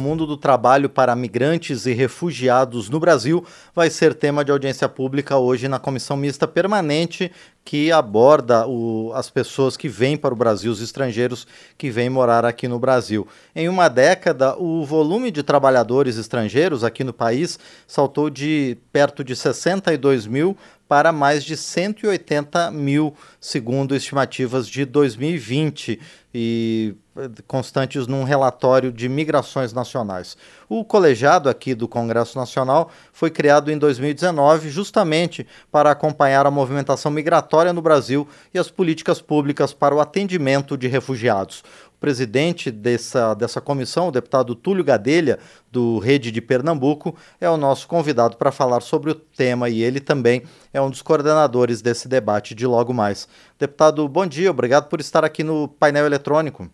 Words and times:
mundo 0.00 0.26
do 0.26 0.36
trabalho 0.36 0.88
para 0.88 1.14
migrantes 1.14 1.86
e 1.86 1.92
refugiados 1.92 2.88
no 2.88 2.98
Brasil 2.98 3.44
vai 3.74 3.88
ser 3.90 4.14
tema 4.14 4.44
de 4.44 4.50
audiência 4.50 4.88
pública 4.88 5.36
hoje 5.36 5.68
na 5.68 5.78
Comissão 5.78 6.16
Mista 6.16 6.48
Permanente 6.48 7.30
que 7.64 7.92
aborda 7.92 8.66
o, 8.66 9.12
as 9.14 9.30
pessoas 9.30 9.76
que 9.76 9.88
vêm 9.88 10.16
para 10.16 10.34
o 10.34 10.36
Brasil, 10.36 10.72
os 10.72 10.80
estrangeiros 10.80 11.46
que 11.76 11.90
vêm 11.90 12.08
morar 12.08 12.44
aqui 12.44 12.66
no 12.66 12.78
Brasil. 12.78 13.28
Em 13.54 13.68
uma 13.68 13.88
década, 13.88 14.56
o 14.56 14.84
volume 14.84 15.30
de 15.30 15.42
trabalhadores 15.42 16.16
estrangeiros 16.16 16.82
aqui 16.82 17.04
no 17.04 17.12
país 17.12 17.58
saltou 17.86 18.30
de 18.30 18.78
perto 18.92 19.22
de 19.22 19.36
62 19.36 20.26
mil 20.26 20.56
para 20.90 21.12
mais 21.12 21.44
de 21.44 21.56
180 21.56 22.72
mil, 22.72 23.14
segundo 23.40 23.94
estimativas 23.94 24.66
de 24.66 24.84
2020 24.84 26.00
e 26.34 26.96
eh, 27.16 27.30
constantes 27.46 28.08
num 28.08 28.24
relatório 28.24 28.90
de 28.90 29.08
migrações 29.08 29.72
nacionais. 29.72 30.36
O 30.68 30.84
colegiado 30.84 31.48
aqui 31.48 31.76
do 31.76 31.86
Congresso 31.86 32.36
Nacional 32.36 32.90
foi 33.12 33.30
criado 33.30 33.70
em 33.70 33.78
2019 33.78 34.68
justamente 34.68 35.46
para 35.70 35.92
acompanhar 35.92 36.44
a 36.44 36.50
movimentação 36.50 37.12
migratória 37.12 37.72
no 37.72 37.80
Brasil 37.80 38.26
e 38.52 38.58
as 38.58 38.68
políticas 38.68 39.22
públicas 39.22 39.72
para 39.72 39.94
o 39.94 40.00
atendimento 40.00 40.76
de 40.76 40.88
refugiados 40.88 41.62
presidente 42.00 42.70
dessa, 42.70 43.34
dessa 43.34 43.60
comissão, 43.60 44.08
o 44.08 44.10
deputado 44.10 44.54
Túlio 44.54 44.82
Gadelha, 44.82 45.38
do 45.70 45.98
Rede 45.98 46.32
de 46.32 46.40
Pernambuco, 46.40 47.14
é 47.40 47.48
o 47.48 47.58
nosso 47.58 47.86
convidado 47.86 48.36
para 48.36 48.50
falar 48.50 48.80
sobre 48.80 49.10
o 49.10 49.14
tema 49.14 49.68
e 49.68 49.82
ele 49.82 50.00
também 50.00 50.42
é 50.72 50.80
um 50.80 50.88
dos 50.88 51.02
coordenadores 51.02 51.82
desse 51.82 52.08
debate 52.08 52.54
de 52.54 52.66
logo 52.66 52.94
mais. 52.94 53.28
Deputado, 53.58 54.08
bom 54.08 54.26
dia, 54.26 54.50
obrigado 54.50 54.88
por 54.88 54.98
estar 54.98 55.24
aqui 55.24 55.44
no 55.44 55.68
painel 55.68 56.06
eletrônico. 56.06 56.68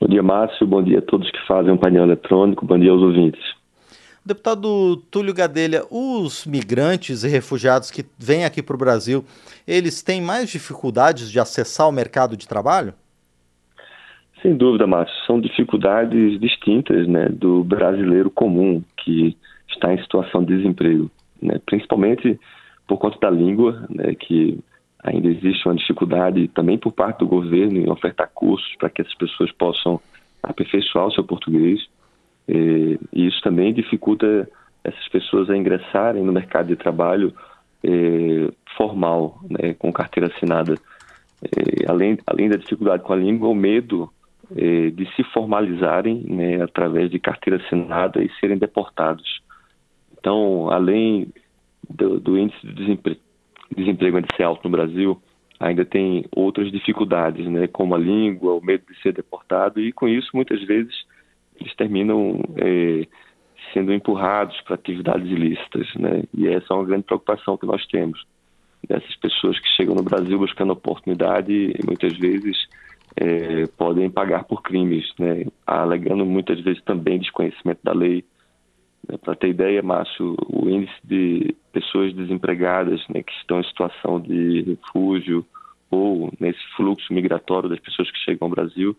Bom 0.00 0.08
dia, 0.08 0.22
Márcio, 0.22 0.66
bom 0.66 0.82
dia 0.82 1.00
a 1.00 1.02
todos 1.02 1.30
que 1.30 1.46
fazem 1.46 1.72
o 1.72 1.74
um 1.74 1.78
painel 1.78 2.04
eletrônico, 2.04 2.64
bom 2.64 2.78
dia 2.78 2.90
aos 2.90 3.02
ouvintes. 3.02 3.42
Deputado 4.24 4.96
Túlio 5.10 5.34
Gadelha, 5.34 5.84
os 5.90 6.46
migrantes 6.46 7.24
e 7.24 7.28
refugiados 7.28 7.90
que 7.90 8.06
vêm 8.16 8.44
aqui 8.44 8.62
para 8.62 8.76
o 8.76 8.78
Brasil, 8.78 9.24
eles 9.66 10.00
têm 10.00 10.22
mais 10.22 10.48
dificuldades 10.48 11.28
de 11.28 11.40
acessar 11.40 11.88
o 11.88 11.92
mercado 11.92 12.36
de 12.36 12.46
trabalho? 12.46 12.94
Sem 14.42 14.56
dúvida, 14.56 14.88
Márcio. 14.88 15.14
São 15.24 15.40
dificuldades 15.40 16.38
distintas 16.40 17.06
né, 17.06 17.28
do 17.28 17.62
brasileiro 17.62 18.28
comum 18.28 18.82
que 18.96 19.36
está 19.68 19.94
em 19.94 20.02
situação 20.02 20.44
de 20.44 20.56
desemprego, 20.56 21.08
né, 21.40 21.60
principalmente 21.64 22.38
por 22.86 22.98
conta 22.98 23.18
da 23.20 23.30
língua, 23.30 23.86
né, 23.88 24.14
que 24.16 24.58
ainda 25.02 25.28
existe 25.28 25.66
uma 25.66 25.76
dificuldade 25.76 26.48
também 26.48 26.76
por 26.76 26.92
parte 26.92 27.20
do 27.20 27.26
governo 27.26 27.78
em 27.78 27.88
ofertar 27.88 28.30
cursos 28.34 28.74
para 28.76 28.90
que 28.90 29.00
essas 29.00 29.14
pessoas 29.14 29.52
possam 29.52 30.00
aperfeiçoar 30.42 31.06
o 31.06 31.12
seu 31.12 31.22
português. 31.22 31.80
E, 32.48 32.98
isso 33.12 33.40
também 33.42 33.72
dificulta 33.72 34.48
essas 34.82 35.08
pessoas 35.08 35.48
a 35.50 35.56
ingressarem 35.56 36.24
no 36.24 36.32
mercado 36.32 36.66
de 36.66 36.76
trabalho 36.76 37.32
formal, 38.76 39.40
né, 39.48 39.74
com 39.74 39.92
carteira 39.92 40.32
assinada. 40.34 40.74
além, 41.88 42.18
além 42.26 42.48
da 42.48 42.56
dificuldade 42.56 43.02
com 43.04 43.12
a 43.12 43.16
língua, 43.16 43.48
o 43.48 43.54
medo 43.54 44.10
eh, 44.56 44.90
de 44.90 45.06
se 45.14 45.24
formalizarem 45.32 46.24
né, 46.28 46.62
através 46.62 47.10
de 47.10 47.18
carteira 47.18 47.62
assinada 47.62 48.22
e 48.22 48.30
serem 48.40 48.58
deportados. 48.58 49.42
Então, 50.18 50.70
além 50.70 51.32
do, 51.88 52.20
do 52.20 52.38
índice 52.38 52.66
de 52.66 52.74
desemprego, 52.74 53.20
desemprego 53.76 54.20
de 54.20 54.36
ser 54.36 54.44
alto 54.44 54.64
no 54.64 54.76
Brasil, 54.76 55.20
ainda 55.58 55.84
tem 55.84 56.24
outras 56.34 56.70
dificuldades, 56.70 57.46
né, 57.46 57.66
como 57.66 57.94
a 57.94 57.98
língua, 57.98 58.54
o 58.54 58.64
medo 58.64 58.84
de 58.90 59.00
ser 59.00 59.12
deportado, 59.12 59.80
e 59.80 59.92
com 59.92 60.08
isso, 60.08 60.30
muitas 60.34 60.62
vezes, 60.64 60.94
eles 61.60 61.74
terminam 61.76 62.40
eh, 62.56 63.06
sendo 63.72 63.92
empurrados 63.92 64.60
para 64.62 64.74
atividades 64.74 65.30
ilícitas. 65.30 65.86
Né, 65.94 66.24
e 66.34 66.48
essa 66.48 66.66
é 66.70 66.74
uma 66.74 66.84
grande 66.84 67.04
preocupação 67.04 67.56
que 67.56 67.66
nós 67.66 67.86
temos. 67.86 68.24
Dessas 68.88 69.14
pessoas 69.16 69.58
que 69.60 69.68
chegam 69.76 69.94
no 69.94 70.02
Brasil 70.02 70.38
buscando 70.38 70.72
oportunidade 70.72 71.52
e 71.52 71.86
muitas 71.86 72.16
vezes 72.18 72.56
é, 73.16 73.66
podem 73.76 74.10
pagar 74.10 74.44
por 74.44 74.62
crimes, 74.62 75.12
né, 75.18 75.44
alegando 75.66 76.24
muitas 76.24 76.60
vezes 76.60 76.82
também 76.82 77.18
desconhecimento 77.18 77.80
da 77.82 77.92
lei. 77.92 78.24
Né, 79.08 79.18
Para 79.18 79.34
ter 79.34 79.48
ideia, 79.48 79.82
Márcio, 79.82 80.36
o 80.48 80.68
índice 80.68 80.94
de 81.04 81.54
pessoas 81.72 82.14
desempregadas 82.14 83.00
né, 83.08 83.22
que 83.22 83.32
estão 83.32 83.60
em 83.60 83.64
situação 83.64 84.20
de 84.20 84.62
refúgio 84.62 85.44
ou 85.90 86.32
nesse 86.40 86.60
fluxo 86.76 87.12
migratório 87.12 87.68
das 87.68 87.78
pessoas 87.78 88.10
que 88.10 88.18
chegam 88.18 88.46
ao 88.46 88.50
Brasil 88.50 88.96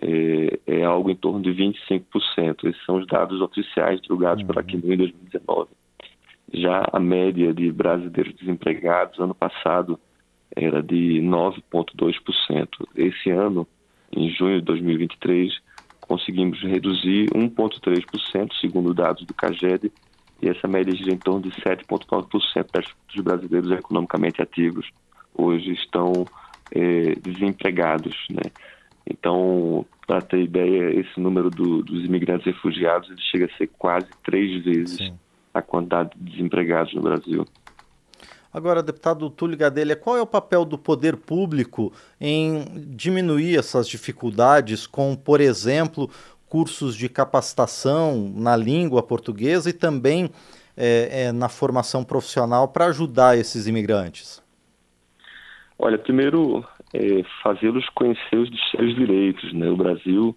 é, 0.00 0.58
é 0.66 0.84
algo 0.84 1.10
em 1.10 1.16
torno 1.16 1.42
de 1.42 1.50
25%. 1.50 2.64
Esses 2.64 2.84
são 2.84 2.96
os 2.96 3.06
dados 3.06 3.40
oficiais 3.40 4.00
divulgados 4.00 4.42
uhum. 4.42 4.48
pela 4.48 4.62
CNU 4.62 4.92
em 4.92 4.96
2019. 4.96 5.68
Já 6.54 6.86
a 6.92 7.00
média 7.00 7.52
de 7.52 7.70
brasileiros 7.70 8.34
desempregados 8.34 9.18
ano 9.18 9.34
passado 9.34 9.98
era 10.56 10.82
de 10.82 11.20
9,2%. 11.20 12.68
Esse 12.96 13.30
ano, 13.30 13.66
em 14.12 14.30
junho 14.30 14.60
de 14.60 14.66
2023, 14.66 15.52
conseguimos 16.00 16.60
reduzir 16.62 17.30
1,3%, 17.30 18.52
segundo 18.60 18.92
dados 18.92 19.24
do 19.24 19.34
CAGED, 19.34 19.90
e 20.40 20.48
essa 20.48 20.66
média 20.66 20.94
gira 20.94 21.12
em 21.12 21.18
torno 21.18 21.42
de 21.42 21.50
7,9% 21.50 22.84
dos 23.14 23.24
brasileiros 23.24 23.70
economicamente 23.70 24.42
ativos 24.42 24.90
hoje 25.34 25.72
estão 25.72 26.26
é, 26.70 27.14
desempregados, 27.16 28.16
né? 28.30 28.50
Então, 29.08 29.84
para 30.06 30.20
ter 30.20 30.42
ideia, 30.42 31.00
esse 31.00 31.18
número 31.18 31.50
do, 31.50 31.82
dos 31.82 32.04
imigrantes 32.04 32.46
refugiados 32.46 33.10
ele 33.10 33.20
chega 33.20 33.46
a 33.46 33.56
ser 33.56 33.68
quase 33.78 34.06
três 34.24 34.64
vezes 34.64 34.96
Sim. 34.96 35.14
a 35.52 35.60
quantidade 35.60 36.10
de 36.16 36.30
desempregados 36.30 36.94
no 36.94 37.02
Brasil. 37.02 37.44
Agora, 38.52 38.82
deputado 38.82 39.30
Túlio 39.30 39.56
Gadelha, 39.56 39.96
qual 39.96 40.16
é 40.16 40.20
o 40.20 40.26
papel 40.26 40.64
do 40.64 40.76
poder 40.76 41.16
público 41.16 41.90
em 42.20 42.64
diminuir 42.94 43.58
essas 43.58 43.88
dificuldades 43.88 44.86
com, 44.86 45.16
por 45.16 45.40
exemplo, 45.40 46.10
cursos 46.48 46.94
de 46.94 47.08
capacitação 47.08 48.30
na 48.36 48.54
língua 48.54 49.02
portuguesa 49.02 49.70
e 49.70 49.72
também 49.72 50.28
é, 50.76 51.24
é, 51.24 51.32
na 51.32 51.48
formação 51.48 52.04
profissional 52.04 52.68
para 52.68 52.86
ajudar 52.86 53.38
esses 53.38 53.66
imigrantes? 53.66 54.42
Olha, 55.78 55.96
primeiro, 55.96 56.62
é, 56.92 57.22
fazê-los 57.42 57.88
conhecer 57.94 58.36
os 58.36 58.50
seus 58.70 58.94
direitos. 58.94 59.50
Né? 59.54 59.70
O 59.70 59.76
Brasil 59.76 60.36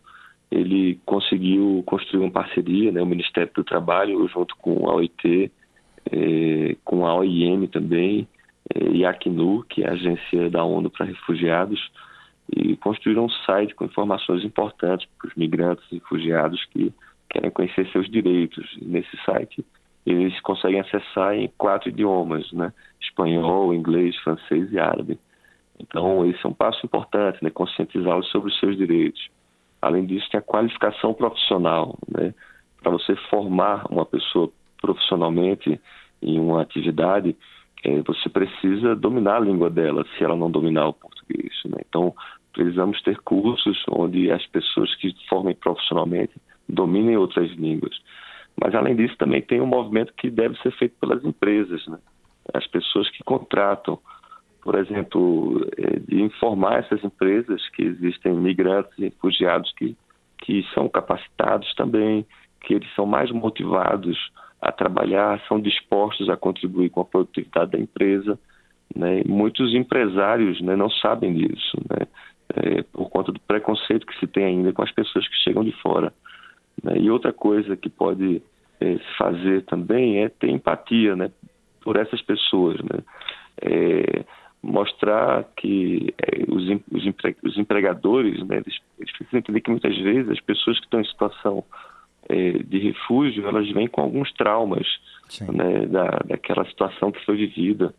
ele 0.50 1.00
conseguiu 1.06 1.84
construir 1.86 2.22
uma 2.24 2.32
parceria, 2.32 2.94
né? 2.94 3.02
o 3.02 3.06
Ministério 3.06 3.52
do 3.53 3.64
Trabalho, 3.64 4.26
junto 4.30 4.56
com 4.56 4.90
a 4.90 4.96
OIT, 4.96 5.52
é, 6.12 6.76
com 6.84 7.06
a 7.06 7.16
OIM 7.16 7.68
também, 7.68 8.28
é, 8.74 8.84
e 8.90 9.06
a 9.06 9.12
Acnu, 9.12 9.64
que 9.64 9.84
é 9.84 9.90
a 9.90 9.94
agência 9.94 10.50
da 10.50 10.64
ONU 10.64 10.90
para 10.90 11.06
refugiados, 11.06 11.92
e 12.56 12.76
construíram 12.78 13.26
um 13.26 13.30
site 13.30 13.74
com 13.74 13.86
informações 13.86 14.44
importantes 14.44 15.08
para 15.18 15.28
os 15.28 15.36
migrantes 15.36 15.84
e 15.92 15.96
refugiados 15.96 16.64
que 16.66 16.94
querem 17.30 17.50
conhecer 17.50 17.88
seus 17.92 18.10
direitos. 18.10 18.78
E 18.80 18.86
nesse 18.86 19.18
site 19.26 19.66
eles 20.06 20.40
conseguem 20.42 20.80
acessar 20.80 21.34
em 21.36 21.52
quatro 21.58 21.90
idiomas, 21.90 22.52
né? 22.52 22.72
espanhol, 23.02 23.74
inglês, 23.74 24.16
francês 24.18 24.72
e 24.72 24.78
árabe. 24.78 25.18
Então 25.80 26.26
esse 26.30 26.46
é 26.46 26.48
um 26.48 26.54
passo 26.54 26.86
importante, 26.86 27.44
né? 27.44 27.50
conscientizá-los 27.50 28.30
sobre 28.30 28.52
os 28.52 28.60
seus 28.60 28.78
direitos. 28.78 29.30
Além 29.82 30.06
disso, 30.06 30.30
tem 30.30 30.40
a 30.40 30.44
qualificação 30.44 31.14
profissional, 31.14 31.98
né? 32.08 32.34
para 32.82 32.92
você 32.92 33.16
formar 33.30 33.86
uma 33.90 34.06
pessoa 34.06 34.52
profissionalmente 34.85 35.81
em 36.22 36.40
uma 36.40 36.62
atividade, 36.62 37.35
é, 37.84 38.01
você 38.03 38.29
precisa 38.29 38.96
dominar 38.96 39.38
a 39.38 39.40
língua 39.40 39.68
dela, 39.68 40.06
se 40.16 40.23
ela 40.23 40.35
não 40.35 40.51
dominar 40.51 40.88
o 40.88 40.94
português. 40.94 41.53
Né? 41.66 41.79
Então, 41.90 42.13
precisamos 42.53 43.01
ter 43.01 43.18
cursos 43.22 43.84
onde 43.90 44.31
as 44.31 44.46
pessoas 44.46 44.94
que 44.96 45.16
formem 45.28 45.56
profissionalmente 45.56 46.34
dominem 46.69 47.18
outras 47.18 47.50
línguas. 47.51 47.99
Mas, 48.61 48.76
além 48.76 48.96
disso, 48.96 49.17
também 49.17 49.41
tem 49.41 49.59
um 49.59 49.66
movimento 49.66 50.14
que 50.14 50.29
deve 50.29 50.55
ser 50.61 50.72
feito 50.73 50.96
pelas 50.99 51.23
empresas, 51.26 51.85
né? 51.88 51.97
as 52.53 52.67
pessoas 52.67 53.09
que 53.09 53.23
contratam. 53.23 53.99
Por 54.61 54.76
exemplo, 54.76 55.67
é, 55.78 55.99
de 55.99 56.22
informar 56.22 56.79
essas 56.79 57.03
empresas 57.03 57.67
que 57.70 57.81
existem 57.81 58.34
migrantes 58.34 58.93
e 58.99 59.05
refugiados 59.05 59.72
que, 59.73 59.97
que 60.40 60.64
são 60.76 60.88
capacitados 60.88 61.73
também, 61.73 62.23
que 62.61 62.76
eles 62.76 62.93
são 62.96 63.08
mais 63.08 63.31
motivados 63.31 64.17
a 64.66 64.72
trabalhar, 64.72 65.40
são 65.47 65.62
dispostos 65.62 66.28
a 66.28 66.35
contribuir 66.35 66.90
com 66.90 67.02
a 67.02 67.06
produtividade 67.06 67.72
da 67.72 67.79
empresa. 67.79 68.40
Né? 68.96 69.23
muitos 69.26 69.73
empresários 69.73 70.62
né, 70.62 70.76
não 70.76 70.90
sabem 70.90 71.34
disso, 71.34 71.76
né? 71.90 72.08
é, 72.56 72.84
por 72.84 73.09
conta 73.09 73.32
do 73.32 73.40
preconceito 73.40 74.06
que 74.06 74.17
se 74.20 74.28
tem 74.28 74.46
ainda 74.46 74.72
com 74.72 74.84
as 74.84 74.91
pessoas 74.91 75.28
que 75.28 75.35
chegam 75.44 75.64
de 75.64 75.72
fora. 75.82 76.14
Né? 76.84 77.00
E 77.00 77.09
outra 77.09 77.34
coisa 77.34 77.76
que 77.76 77.90
pode 77.90 78.41
é, 78.79 78.97
fazer 79.17 79.64
também 79.64 80.23
é 80.23 80.29
ter 80.29 80.50
empatia 80.50 81.16
né, 81.16 81.32
por 81.82 81.96
essas 81.97 82.22
pessoas. 82.22 82.78
Né? 82.82 83.00
É, 83.62 84.26
mostrar 84.62 85.44
que 85.58 86.14
é, 86.17 86.44
os, 86.52 86.64
os, 86.91 87.06
empre, 87.06 87.35
os, 87.44 87.58
empregadores, 87.58 88.35
eles, 88.50 88.79
eles, 89.00 89.12
precisam 89.12 89.40
entender 89.40 89.62
que 89.62 89.72
muitas 89.72 89.96
vezes 89.97 90.29
as 90.29 90.41
pessoas 90.41 90.78
que 90.79 90.85
estão 90.85 91.02
em 91.02 91.06
situação 91.06 91.64
de 92.28 92.80
refúgio, 92.80 93.48
elas 93.48 93.70
vêm 93.72 93.88
com 93.88 94.02
alguns 94.02 94.32
traumas 94.34 94.88
né, 95.42 95.86
da, 95.86 96.22
daquela 96.26 96.66
situação 96.66 97.12
que 97.12 97.24
foi 97.26 97.36
vivida. 97.36 97.94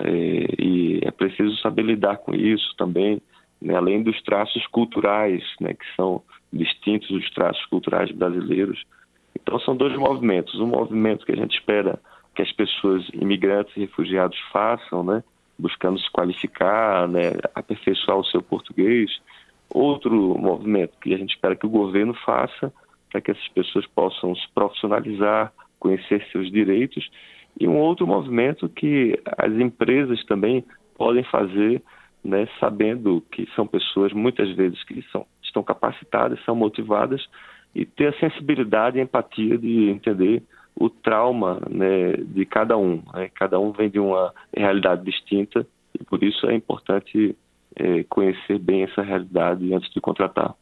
É, 0.00 0.62
e 0.62 1.00
é 1.02 1.10
preciso 1.10 1.56
saber 1.58 1.82
lidar 1.82 2.18
com 2.18 2.34
isso 2.34 2.74
também, 2.76 3.20
né, 3.60 3.74
além 3.76 4.02
dos 4.02 4.20
traços 4.22 4.66
culturais, 4.68 5.42
né, 5.60 5.74
que 5.74 5.84
são 5.96 6.22
distintos 6.52 7.08
dos 7.08 7.30
traços 7.30 7.64
culturais 7.66 8.10
brasileiros. 8.10 8.84
Então, 9.40 9.58
são 9.60 9.76
dois 9.76 9.96
movimentos. 9.96 10.58
Um 10.60 10.66
movimento 10.66 11.26
que 11.26 11.32
a 11.32 11.36
gente 11.36 11.58
espera 11.58 11.98
que 12.34 12.42
as 12.42 12.52
pessoas, 12.52 13.08
imigrantes 13.12 13.76
e 13.76 13.80
refugiados, 13.80 14.38
façam, 14.52 15.02
né, 15.02 15.22
buscando 15.58 15.98
se 15.98 16.10
qualificar, 16.10 17.08
né, 17.08 17.32
aperfeiçoar 17.54 18.18
o 18.18 18.24
seu 18.24 18.40
português. 18.40 19.20
Outro 19.68 20.38
movimento 20.38 20.96
que 21.00 21.12
a 21.12 21.18
gente 21.18 21.34
espera 21.34 21.56
que 21.56 21.66
o 21.66 21.70
governo 21.70 22.14
faça 22.14 22.72
para 23.10 23.20
que 23.20 23.30
essas 23.30 23.48
pessoas 23.48 23.86
possam 23.88 24.34
se 24.34 24.46
profissionalizar, 24.54 25.52
conhecer 25.78 26.24
seus 26.30 26.50
direitos. 26.50 27.08
E 27.58 27.66
um 27.66 27.76
outro 27.76 28.06
movimento 28.06 28.68
que 28.68 29.18
as 29.36 29.52
empresas 29.52 30.24
também 30.24 30.64
podem 30.96 31.24
fazer, 31.24 31.82
né, 32.24 32.48
sabendo 32.60 33.22
que 33.32 33.48
são 33.54 33.66
pessoas 33.66 34.12
muitas 34.12 34.50
vezes 34.54 34.82
que 34.84 35.02
são, 35.10 35.26
estão 35.42 35.62
capacitadas, 35.62 36.42
são 36.44 36.54
motivadas 36.54 37.26
e 37.74 37.84
ter 37.84 38.08
a 38.08 38.18
sensibilidade 38.18 38.98
e 38.98 39.02
empatia 39.02 39.56
de 39.56 39.88
entender 39.88 40.42
o 40.74 40.88
trauma 40.88 41.60
né, 41.68 42.12
de 42.12 42.44
cada 42.46 42.76
um. 42.76 43.02
Né? 43.14 43.30
Cada 43.34 43.58
um 43.58 43.72
vem 43.72 43.90
de 43.90 43.98
uma 43.98 44.32
realidade 44.56 45.04
distinta 45.04 45.66
e 45.98 46.04
por 46.04 46.22
isso 46.22 46.46
é 46.46 46.54
importante 46.54 47.36
é, 47.76 48.04
conhecer 48.04 48.58
bem 48.58 48.84
essa 48.84 49.02
realidade 49.02 49.72
antes 49.74 49.92
de 49.92 50.00
contratar. 50.00 50.54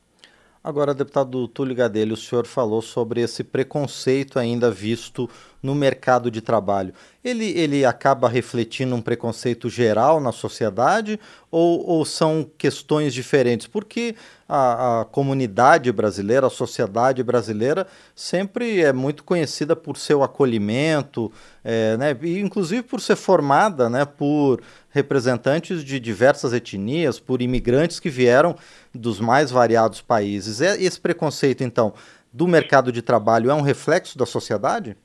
Agora, 0.66 0.92
deputado 0.92 1.46
Túlio 1.46 1.76
Gadelho, 1.76 2.14
o 2.14 2.16
senhor 2.16 2.44
falou 2.44 2.82
sobre 2.82 3.20
esse 3.20 3.44
preconceito 3.44 4.36
ainda 4.36 4.68
visto 4.68 5.30
no 5.62 5.76
mercado 5.76 6.28
de 6.28 6.40
trabalho. 6.40 6.92
Ele, 7.26 7.46
ele 7.58 7.84
acaba 7.84 8.28
refletindo 8.28 8.94
um 8.94 9.02
preconceito 9.02 9.68
geral 9.68 10.20
na 10.20 10.30
sociedade 10.30 11.18
ou, 11.50 11.84
ou 11.84 12.04
são 12.04 12.48
questões 12.56 13.12
diferentes? 13.12 13.66
Porque 13.66 14.14
a, 14.48 15.00
a, 15.00 15.04
comunidade 15.06 15.90
brasileira, 15.90 16.46
a 16.46 16.50
sociedade 16.50 17.24
brasileira, 17.24 17.88
sempre 18.14 18.80
é 18.80 18.92
muito 18.92 19.24
conhecida 19.24 19.74
por 19.74 19.96
seu 19.96 20.22
acolhimento, 20.22 21.32
é, 21.64 21.96
né, 21.96 22.16
e 22.22 22.38
inclusive 22.38 22.84
por 22.84 23.00
ser 23.00 23.16
formada 23.16 23.90
né, 23.90 24.04
por 24.04 24.62
representantes 24.90 25.82
de 25.82 25.98
diversas 25.98 26.52
etnias, 26.52 27.18
por 27.18 27.42
imigrantes 27.42 27.98
que 27.98 28.08
vieram 28.08 28.54
dos 28.94 29.18
mais 29.18 29.50
variados 29.50 30.00
países. 30.00 30.60
É, 30.60 30.80
esse 30.80 31.00
preconceito, 31.00 31.64
então, 31.64 31.92
do 32.32 32.46
mercado 32.46 32.92
de 32.92 33.02
trabalho 33.02 33.50
é 33.50 33.54
um 33.54 33.62
reflexo 33.62 34.16
da 34.16 34.24
sociedade? 34.24 34.96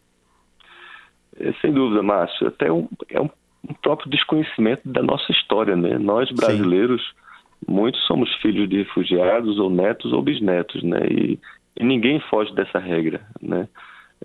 É, 1.41 1.53
sem 1.61 1.73
dúvida, 1.73 2.01
Márcio. 2.01 2.47
Até 2.47 2.71
um, 2.71 2.87
é 3.09 3.19
um, 3.19 3.29
um, 3.69 3.73
próprio 3.81 4.09
desconhecimento 4.09 4.87
da 4.87 5.01
nossa 5.01 5.31
história, 5.31 5.75
né? 5.75 5.97
Nós 5.97 6.31
brasileiros 6.31 7.01
Sim 7.01 7.21
muitos 7.67 8.01
somos 8.05 8.33
filhos 8.35 8.67
de 8.69 8.77
refugiados 8.77 9.59
ou 9.59 9.69
netos 9.69 10.11
ou 10.13 10.21
bisnetos, 10.21 10.81
né? 10.83 10.99
E, 11.09 11.39
e 11.79 11.83
ninguém 11.83 12.19
foge 12.19 12.53
dessa 12.53 12.79
regra, 12.79 13.21
né? 13.41 13.67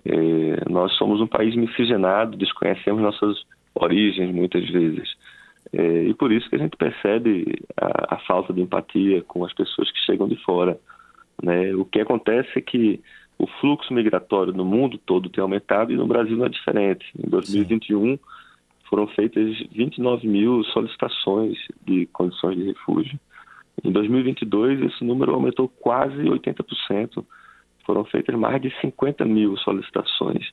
É, 0.05 0.69
nós 0.69 0.93
somos 0.93 1.21
um 1.21 1.27
país 1.27 1.55
miscigenado, 1.55 2.37
desconhecemos 2.37 3.01
nossas 3.01 3.37
origens 3.73 4.31
muitas 4.33 4.67
vezes. 4.69 5.15
É, 5.73 6.03
e 6.03 6.13
por 6.13 6.31
isso 6.31 6.49
que 6.49 6.55
a 6.55 6.59
gente 6.59 6.77
percebe 6.77 7.45
a, 7.75 8.15
a, 8.15 8.19
falta 8.19 8.53
de 8.53 8.61
empatia 8.61 9.21
com 9.23 9.43
as 9.43 9.53
pessoas 9.53 9.91
que 9.91 9.99
chegam 9.99 10.27
de 10.27 10.35
fora. 10.43 10.79
Né? 11.43 11.73
O 11.75 11.83
que 11.83 11.99
acontece 11.99 12.49
é 12.55 12.61
que 12.61 13.01
o 13.39 13.45
fluxo 13.45 13.93
migratório 13.93 14.51
no 14.51 14.65
mundo 14.65 14.97
todo 14.97 15.29
tem 15.29 15.41
aumentado 15.41 15.91
e 15.91 15.95
no 15.95 16.07
Brasil 16.07 16.35
não 16.35 16.45
é 16.45 16.49
diferente. 16.49 17.05
Em 17.17 17.29
2021, 17.29 18.13
Sim. 18.13 18.19
foram 18.89 19.07
feitas 19.07 19.57
29 19.71 20.27
mil 20.27 20.63
solicitações 20.65 21.57
de 21.85 22.07
condições 22.07 22.57
de 22.57 22.63
refúgio. 22.63 23.19
Em 23.83 23.91
2022, 23.91 24.81
esse 24.81 25.03
número 25.03 25.33
aumentou 25.33 25.69
quase 25.69 26.17
80%. 26.17 27.23
Foram 27.85 28.03
feitas 28.05 28.35
mais 28.35 28.59
de 28.59 28.73
50 28.81 29.23
mil 29.23 29.55
solicitações 29.57 30.51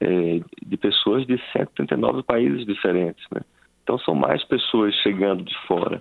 é, 0.00 0.40
de 0.64 0.76
pessoas 0.76 1.26
de 1.26 1.36
139 1.52 2.22
países 2.22 2.64
diferentes. 2.64 3.24
Né? 3.34 3.40
Então, 3.82 3.98
são 3.98 4.14
mais 4.14 4.44
pessoas 4.44 4.94
chegando 5.02 5.42
de 5.42 5.54
fora. 5.66 6.00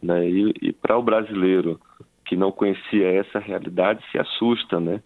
Né? 0.00 0.28
E, 0.28 0.54
e 0.62 0.72
para 0.72 0.96
o 0.96 1.02
brasileiro 1.02 1.80
que 2.24 2.36
não 2.36 2.52
conhecia 2.52 3.08
essa 3.08 3.40
realidade, 3.40 4.04
se 4.12 4.18
assusta. 4.18 4.78
Né? 4.78 5.02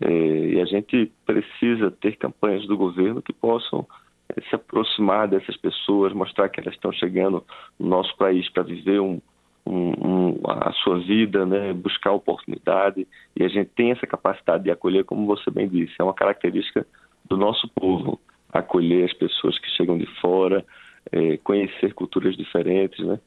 É, 0.00 0.08
e 0.08 0.60
a 0.60 0.64
gente 0.64 1.10
precisa 1.24 1.90
ter 1.90 2.16
campanhas 2.16 2.66
do 2.66 2.76
governo 2.76 3.22
que 3.22 3.32
possam 3.32 3.86
é, 4.28 4.40
se 4.42 4.54
aproximar 4.54 5.28
dessas 5.28 5.56
pessoas, 5.56 6.12
mostrar 6.12 6.48
que 6.48 6.60
elas 6.60 6.74
estão 6.74 6.92
chegando 6.92 7.44
no 7.78 7.88
nosso 7.88 8.16
país 8.16 8.48
para 8.50 8.62
viver 8.62 9.00
um 9.00 9.20
um, 9.66 9.92
um, 10.06 10.40
a 10.44 10.72
sua 10.72 10.98
vida, 10.98 11.46
né, 11.46 11.72
buscar 11.72 12.12
oportunidade, 12.12 13.06
e 13.34 13.42
a 13.42 13.48
gente 13.48 13.70
tem 13.70 13.90
essa 13.90 14.06
capacidade 14.06 14.64
de 14.64 14.70
acolher, 14.70 15.04
como 15.04 15.26
você 15.26 15.50
bem 15.50 15.68
disse, 15.68 15.94
é 15.98 16.04
uma 16.04 16.14
característica 16.14 16.86
do 17.24 17.36
nosso 17.36 17.66
povo, 17.68 18.20
acolher 18.52 19.04
as 19.04 19.12
pessoas 19.14 19.58
que 19.58 19.68
chegam 19.70 19.96
de 19.96 20.06
fora, 20.20 20.64
é, 21.10 21.36
conhecer 21.38 21.94
culturas 21.94 22.36
diferentes, 22.36 23.04
né? 23.04 23.18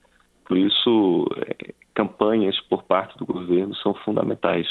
Por 0.46 0.58
isso, 0.58 1.28
é, 1.48 1.74
campanhas 1.94 2.60
por 2.62 2.84
parte 2.84 3.18
do 3.18 3.26
governo 3.26 3.76
são 3.76 3.94
fundamentais. 3.94 4.68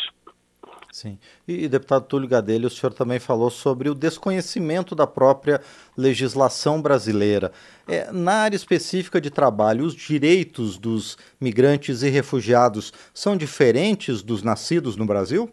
Sim. 0.96 1.18
E, 1.46 1.68
deputado 1.68 2.06
Túlio 2.06 2.26
Gadelho, 2.26 2.68
o 2.68 2.70
senhor 2.70 2.90
também 2.90 3.20
falou 3.20 3.50
sobre 3.50 3.90
o 3.90 3.94
desconhecimento 3.94 4.94
da 4.94 5.06
própria 5.06 5.60
legislação 5.94 6.80
brasileira. 6.80 7.52
É, 7.86 8.10
na 8.10 8.32
área 8.32 8.56
específica 8.56 9.20
de 9.20 9.30
trabalho, 9.30 9.84
os 9.84 9.94
direitos 9.94 10.78
dos 10.78 11.18
migrantes 11.38 12.02
e 12.02 12.08
refugiados 12.08 12.94
são 13.12 13.36
diferentes 13.36 14.22
dos 14.22 14.42
nascidos 14.42 14.96
no 14.96 15.04
Brasil? 15.04 15.50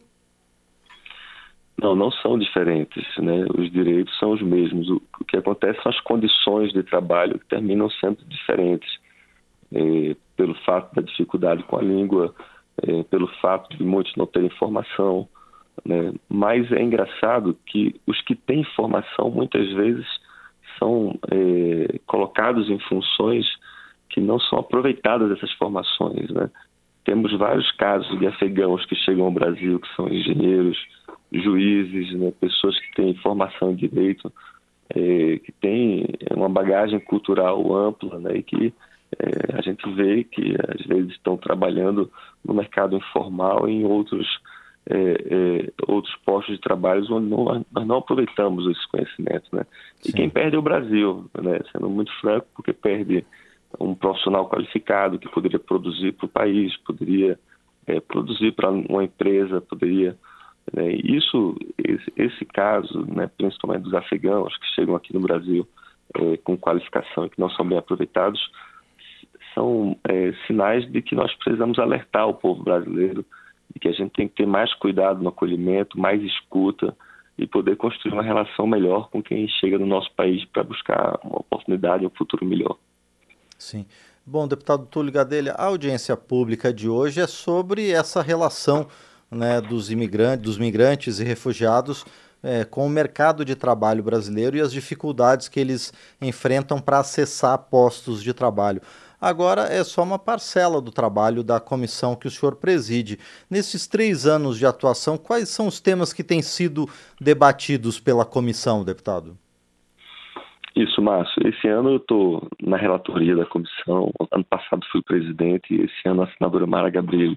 Não, 1.78 1.94
não 1.94 2.10
são 2.10 2.40
diferentes. 2.40 3.04
Né? 3.18 3.45
Os 3.54 3.69
direitos 3.69 4.18
são 4.19 4.31
os 4.31 4.42
mesmos. 4.42 4.90
O, 4.90 5.01
o 5.19 5.25
que 5.25 5.36
acontece 5.36 5.78
são 5.84 5.92
as 5.92 6.00
condições 6.00 6.72
de 6.72 6.84
trabalho 6.84 7.38
que 7.38 7.48
terminam 7.48 7.90
sendo 7.90 8.24
diferentes. 8.30 8.98
É, 9.74 10.16
pelo 10.38 10.56
fato 10.63 10.95
da 10.95 11.01
dificuldade 11.01 11.63
com 11.63 11.78
a 11.78 11.81
língua, 11.81 12.34
é, 12.81 13.03
pelo 13.03 13.27
fato 13.39 13.75
de 13.77 13.83
muitos 13.83 14.15
não 14.15 14.25
terem 14.25 14.49
formação. 14.51 15.27
Né? 15.85 16.13
Mas 16.29 16.71
é 16.71 16.81
engraçado 16.81 17.57
que 17.65 17.99
os 18.07 18.21
que 18.21 18.35
têm 18.35 18.63
formação 18.75 19.30
muitas 19.30 19.71
vezes 19.73 20.06
são 20.80 21.18
é, 21.31 21.99
colocados 22.06 22.69
em 22.69 22.80
funções 22.80 23.45
que 24.09 24.19
não 24.19 24.39
são 24.39 24.59
aproveitadas 24.59 25.31
essas 25.31 25.51
formações. 25.53 26.30
Né? 26.30 26.49
Temos 27.06 27.31
vários 27.37 27.69
casos 27.71 28.18
de 28.19 28.27
afegãos 28.27 28.85
que 28.85 28.95
chegam 28.95 29.25
ao 29.25 29.31
Brasil, 29.31 29.80
que 29.80 29.95
são 29.95 30.07
engenheiros, 30.07 30.77
juízes, 31.31 32.13
né? 32.13 32.31
pessoas 32.39 32.80
que 32.80 32.94
têm 32.95 33.15
formação 33.15 33.71
em 33.71 33.75
direito, 33.75 34.31
é, 34.89 35.39
que 35.39 35.51
têm 35.59 36.06
uma 36.35 36.49
bagagem 36.49 36.99
cultural 36.99 37.75
ampla 37.75 38.19
né? 38.19 38.37
e 38.37 38.44
que 38.44 38.73
é, 39.19 39.57
a 39.57 39.61
gente 39.61 39.89
vê 39.93 40.23
que 40.23 40.55
às 40.67 40.85
vezes 40.85 41.11
estão 41.11 41.37
trabalhando 41.37 42.11
no 42.43 42.53
mercado 42.53 42.95
informal 42.95 43.67
em 43.67 43.85
outros, 43.85 44.27
é, 44.89 44.95
é, 44.97 45.71
outros 45.87 46.15
postos 46.25 46.55
de 46.55 46.61
trabalho 46.61 47.05
onde 47.11 47.27
não, 47.27 47.65
nós 47.71 47.87
não 47.87 47.97
aproveitamos 47.97 48.67
esses 48.67 48.85
conhecimentos. 48.87 49.49
Né? 49.51 49.65
E 50.05 50.11
quem 50.11 50.29
perde 50.29 50.55
é 50.55 50.59
o 50.59 50.63
Brasil, 50.63 51.29
né? 51.41 51.59
sendo 51.71 51.89
muito 51.89 52.11
franco, 52.19 52.47
porque 52.55 52.73
perde 52.73 53.25
um 53.79 53.95
profissional 53.95 54.47
qualificado 54.47 55.17
que 55.17 55.29
poderia 55.29 55.59
produzir 55.59 56.11
para 56.13 56.25
o 56.25 56.29
país, 56.29 56.75
poderia 56.77 57.39
é, 57.87 57.99
produzir 57.99 58.51
para 58.53 58.69
uma 58.69 59.03
empresa, 59.03 59.61
poderia. 59.61 60.15
Né? 60.71 60.91
Isso, 61.03 61.55
esse, 61.77 62.13
esse 62.15 62.45
caso, 62.45 63.05
né, 63.07 63.29
principalmente 63.37 63.83
dos 63.83 63.93
afegãos 63.93 64.55
que 64.57 64.67
chegam 64.75 64.95
aqui 64.95 65.13
no 65.13 65.19
Brasil 65.19 65.67
é, 66.15 66.37
com 66.37 66.57
qualificação 66.57 67.25
e 67.25 67.29
que 67.29 67.39
não 67.39 67.49
são 67.49 67.67
bem 67.67 67.77
aproveitados, 67.77 68.39
sinais 70.54 70.90
de 70.92 71.02
que 71.02 71.16
nós 71.16 71.33
precisamos 71.36 71.80
alertar 71.80 72.28
o 72.28 72.33
povo 72.33 72.64
brasileiro 72.64 73.26
de 73.74 73.80
que 73.80 73.88
a 73.88 73.92
gente 73.92 74.12
tem 74.12 74.28
que 74.28 74.36
ter 74.36 74.45
mais 74.45 74.72
cuidado 74.76 75.22
no 75.22 75.30
acolhimento, 75.30 76.00
mais 76.00 76.22
escuta 76.22 76.95
e 77.38 77.48
poder 77.48 77.76
construir 77.76 78.14
uma 78.14 78.22
relação 78.22 78.68
melhor 78.68 79.10
com 79.10 79.22
quem 79.22 79.48
chega 79.48 79.80
no 79.80 79.88
nosso 79.88 80.14
país 80.14 80.45
para 80.45 80.64
buscar 80.64 81.19
uma 81.24 81.40
oportunidade, 81.40 82.06
um 82.06 82.12
futuro 82.12 82.45
melhor. 82.45 82.78
Sim. 83.57 83.86
Bom, 84.26 84.48
deputado 84.48 84.86
Túlio 84.86 85.12
Gadelha, 85.12 85.54
a 85.54 85.66
audiência 85.66 86.16
pública 86.16 86.72
de 86.72 86.88
hoje 86.88 87.19
é 87.19 87.28
sobre 87.28 87.90
essa 87.90 88.22
relação 88.22 88.88
né, 89.30 89.60
dos 89.60 89.92
imigrantes, 89.92 90.44
dos 90.45 90.57
migrantes 90.57 91.19
e 91.19 91.24
refugiados 91.24 92.06
é, 92.44 92.64
com 92.64 92.86
o 92.86 92.90
mercado 92.90 93.44
de 93.44 93.56
trabalho 93.56 94.04
brasileiro 94.04 94.56
e 94.56 94.62
as 94.62 94.72
dificuldades 94.72 95.48
que 95.48 95.60
eles 95.60 95.92
enfrentam 96.22 96.80
para 96.80 97.00
acessar 97.00 97.57
postos 97.57 98.22
de 98.22 98.33
trabalho. 98.33 98.81
Agora 99.23 99.61
é 99.63 99.83
só 99.83 100.03
uma 100.03 100.19
parcela 100.19 100.81
do 100.81 100.92
trabalho 100.92 101.44
da 101.44 101.59
comissão 101.59 102.15
que 102.15 102.27
o 102.27 102.31
senhor 102.31 102.56
preside. 102.57 103.18
Nesses 103.49 103.87
três 103.87 104.27
anos 104.27 104.57
de 104.57 104.65
atuação, 104.65 105.18
quais 105.18 105.49
são 105.49 105.68
os 105.68 105.80
temas 105.80 106.11
que 106.11 106.23
têm 106.23 106.42
sido 106.42 106.87
debatidos 107.19 107.99
pela 107.99 108.25
comissão, 108.25 108.83
deputado? 108.83 109.33
Isso, 110.75 111.01
Márcio. 111.01 111.47
Esse 111.47 111.68
ano 111.68 111.92
eu 111.92 111.97
estou 111.97 112.47
na 112.61 112.77
relatoria 112.77 113.35
da 113.35 113.45
comissão. 113.45 114.11
Ano 114.31 114.44
passado 114.44 114.85
fui 114.92 115.01
presidente 115.03 115.73
e 115.73 115.81
esse 115.81 116.07
ano 116.07 116.23
a 116.23 116.31
senadora 116.37 116.65
Mara 116.65 116.89
Gabriel 116.89 117.35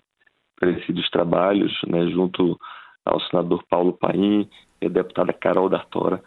preside 0.59 1.01
os 1.01 1.11
trabalhos, 1.11 1.73
né, 1.87 2.09
junto 2.09 2.59
ao 3.05 3.21
senador 3.21 3.63
Paulo 3.69 3.93
Paim 3.93 4.49
e 4.81 4.87
a 4.87 4.89
deputada 4.89 5.33
Carol 5.33 5.69
D'Artora. 5.69 6.23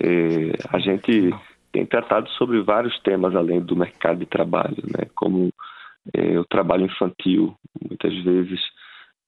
É, 0.00 0.52
a 0.68 0.78
gente 0.78 1.32
tem 1.78 1.86
tratado 1.86 2.28
sobre 2.30 2.60
vários 2.60 2.98
temas 3.02 3.36
além 3.36 3.60
do 3.60 3.76
mercado 3.76 4.18
de 4.18 4.26
trabalho, 4.26 4.82
né, 4.82 5.08
como 5.14 5.48
é, 6.12 6.38
o 6.38 6.44
trabalho 6.44 6.86
infantil, 6.86 7.54
muitas 7.80 8.12
vezes 8.24 8.60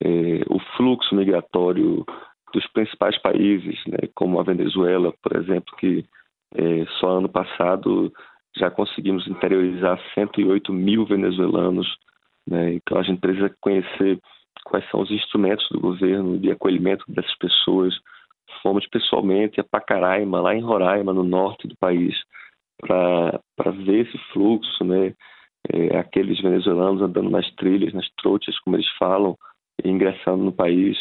é, 0.02 0.42
o 0.48 0.58
fluxo 0.76 1.14
migratório 1.14 2.04
dos 2.52 2.66
principais 2.72 3.16
países, 3.18 3.78
né, 3.86 4.08
como 4.16 4.40
a 4.40 4.42
Venezuela, 4.42 5.14
por 5.22 5.36
exemplo, 5.36 5.76
que 5.78 6.04
é, 6.56 6.84
só 6.98 7.18
ano 7.18 7.28
passado 7.28 8.12
já 8.56 8.68
conseguimos 8.68 9.28
interiorizar 9.28 10.00
108 10.14 10.72
mil 10.72 11.06
venezuelanos. 11.06 11.86
Né? 12.44 12.74
Então 12.74 12.98
a 12.98 13.02
gente 13.04 13.20
precisa 13.20 13.54
conhecer 13.60 14.18
quais 14.64 14.84
são 14.90 15.00
os 15.00 15.10
instrumentos 15.12 15.68
do 15.70 15.78
governo 15.78 16.36
de 16.36 16.50
acolhimento 16.50 17.04
dessas 17.06 17.36
pessoas. 17.38 17.94
Fomos 18.60 18.84
pessoalmente 18.88 19.60
a 19.60 19.64
Pacaraima, 19.64 20.40
lá 20.40 20.52
em 20.52 20.60
Roraima, 20.60 21.12
no 21.12 21.22
norte 21.22 21.68
do 21.68 21.76
país, 21.76 22.16
para 22.80 23.70
ver 23.84 24.06
esse 24.06 24.18
fluxo, 24.32 24.84
né? 24.84 25.14
É, 25.72 25.98
aqueles 25.98 26.40
venezuelanos 26.40 27.02
andando 27.02 27.28
nas 27.28 27.48
trilhas, 27.56 27.92
nas 27.92 28.08
trochas, 28.16 28.58
como 28.60 28.76
eles 28.76 28.88
falam, 28.98 29.36
ingressando 29.84 30.42
no 30.42 30.52
país, 30.52 30.96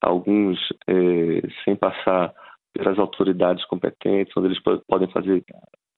alguns 0.00 0.58
é, 0.88 1.42
sem 1.64 1.76
passar 1.76 2.32
pelas 2.72 2.98
autoridades 2.98 3.64
competentes, 3.66 4.34
onde 4.36 4.48
eles 4.48 4.62
podem 4.86 5.10
fazer 5.10 5.44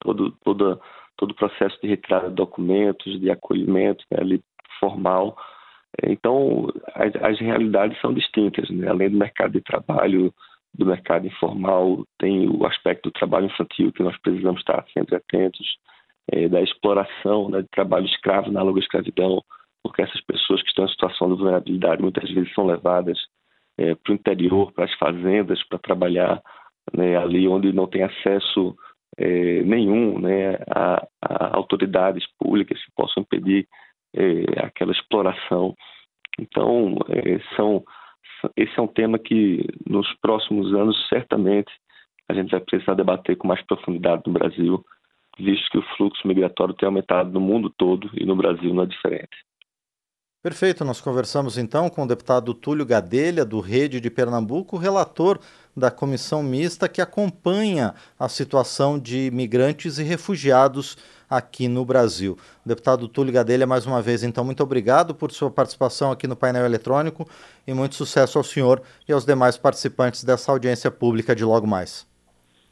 todo, 0.00 0.32
todo, 0.42 0.80
todo 1.16 1.30
o 1.30 1.34
processo 1.34 1.78
de 1.80 1.88
retirada 1.88 2.28
de 2.28 2.34
documentos, 2.34 3.20
de 3.20 3.30
acolhimento 3.30 4.04
né, 4.10 4.18
ali 4.20 4.42
formal. 4.78 5.37
Então, 6.02 6.68
as, 6.94 7.14
as 7.16 7.38
realidades 7.38 8.00
são 8.00 8.14
distintas. 8.14 8.68
Né? 8.70 8.88
Além 8.88 9.10
do 9.10 9.18
mercado 9.18 9.52
de 9.52 9.60
trabalho, 9.60 10.32
do 10.74 10.86
mercado 10.86 11.26
informal, 11.26 12.04
tem 12.18 12.48
o 12.48 12.64
aspecto 12.66 13.10
do 13.10 13.12
trabalho 13.12 13.46
infantil, 13.46 13.92
que 13.92 14.02
nós 14.02 14.16
precisamos 14.18 14.60
estar 14.60 14.84
sempre 14.92 15.16
atentos, 15.16 15.66
é, 16.32 16.48
da 16.48 16.62
exploração 16.62 17.48
né, 17.48 17.62
de 17.62 17.68
trabalho 17.68 18.06
escravo, 18.06 18.48
análogo 18.48 18.78
à 18.78 18.80
escravidão, 18.80 19.42
porque 19.82 20.02
essas 20.02 20.20
pessoas 20.22 20.62
que 20.62 20.68
estão 20.68 20.84
em 20.84 20.90
situação 20.90 21.28
de 21.28 21.36
vulnerabilidade 21.36 22.02
muitas 22.02 22.30
vezes 22.30 22.52
são 22.54 22.66
levadas 22.66 23.18
é, 23.78 23.94
para 23.94 24.12
o 24.12 24.14
interior, 24.14 24.72
para 24.72 24.84
as 24.84 24.94
fazendas, 24.94 25.62
para 25.68 25.78
trabalhar 25.78 26.40
né, 26.92 27.16
ali 27.16 27.48
onde 27.48 27.72
não 27.72 27.86
tem 27.86 28.02
acesso 28.02 28.76
é, 29.16 29.62
nenhum 29.62 30.18
né, 30.18 30.56
a, 30.70 31.06
a, 31.22 31.56
autoridades 31.56 32.24
públicas 32.38 32.82
que 32.84 32.92
possam 32.96 33.22
impedir 33.22 33.66
é, 34.14 34.64
aquela 34.64 34.92
exploração. 34.92 35.74
Então, 36.38 36.96
é, 37.08 37.38
são, 37.56 37.82
esse 38.56 38.78
é 38.78 38.82
um 38.82 38.87
tema 38.87 39.18
que 39.18 39.66
nos 39.88 40.12
próximos 40.20 40.73
anos 40.75 40.97
certamente 41.09 41.70
a 42.28 42.35
gente 42.35 42.50
vai 42.50 42.61
precisar 42.61 42.94
debater 42.94 43.37
com 43.37 43.49
mais 43.49 43.61
profundidade 43.66 44.23
no 44.26 44.32
Brasil, 44.32 44.85
visto 45.38 45.70
que 45.70 45.78
o 45.78 45.97
fluxo 45.97 46.26
migratório 46.26 46.75
tem 46.75 46.87
aumentado 46.87 47.30
no 47.32 47.40
mundo 47.40 47.73
todo 47.76 48.11
e 48.14 48.25
no 48.25 48.37
Brasil 48.37 48.73
não 48.73 48.85
é 48.85 48.87
diferente. 48.87 49.37
Perfeito, 50.42 50.87
nós 50.87 51.02
conversamos 51.02 51.59
então 51.59 51.90
com 51.90 52.04
o 52.04 52.09
deputado 52.09 52.54
Túlio 52.54 52.87
Gadelha, 52.87 53.44
do 53.44 53.61
Rede 53.61 54.00
de 54.00 54.09
Pernambuco, 54.09 54.78
relator 54.78 55.38
da 55.76 55.90
comissão 55.90 56.42
mista 56.42 56.88
que 56.88 57.02
acompanha 57.02 57.94
a 58.18 58.26
situação 58.26 58.99
de 58.99 59.30
migrantes 59.35 59.99
e 59.99 60.02
refugiados 60.02 60.97
aqui 61.28 61.68
no 61.68 61.85
Brasil. 61.85 62.38
Deputado 62.64 63.06
Túlio 63.06 63.35
Gadelha, 63.35 63.66
mais 63.66 63.85
uma 63.85 64.00
vez, 64.00 64.23
então, 64.23 64.42
muito 64.42 64.62
obrigado 64.62 65.14
por 65.14 65.30
sua 65.30 65.50
participação 65.50 66.11
aqui 66.11 66.26
no 66.26 66.35
painel 66.35 66.64
eletrônico 66.64 67.28
e 67.66 67.75
muito 67.75 67.94
sucesso 67.94 68.38
ao 68.38 68.44
senhor 68.44 68.80
e 69.06 69.12
aos 69.12 69.26
demais 69.26 69.59
participantes 69.59 70.25
dessa 70.25 70.50
audiência 70.50 70.90
pública 70.90 71.37
de 71.37 71.44
logo 71.44 71.66
mais. 71.66 72.10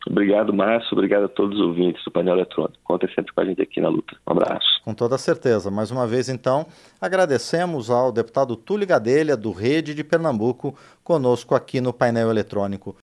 Obrigado, 0.06 0.52
Márcio. 0.54 0.90
Obrigado 0.92 1.24
a 1.24 1.28
todos 1.28 1.58
os 1.58 1.66
ouvintes 1.66 2.02
do 2.04 2.10
painel 2.10 2.34
eletrônico. 2.34 2.78
Contem 2.84 3.08
sempre 3.14 3.32
com 3.32 3.40
a 3.40 3.44
gente 3.44 3.60
aqui 3.60 3.80
na 3.80 3.88
luta. 3.88 4.16
Um 4.26 4.32
abraço. 4.32 4.80
Com 4.84 4.94
toda 4.94 5.18
certeza. 5.18 5.70
Mais 5.70 5.90
uma 5.90 6.06
vez, 6.06 6.28
então, 6.28 6.66
agradecemos 7.00 7.90
ao 7.90 8.12
deputado 8.12 8.56
Túlio 8.56 8.86
Gadelha, 8.86 9.36
do 9.36 9.52
Rede 9.52 9.94
de 9.94 10.04
Pernambuco, 10.04 10.74
conosco 11.02 11.54
aqui 11.54 11.80
no 11.80 11.92
painel 11.92 12.30
eletrônico. 12.30 12.96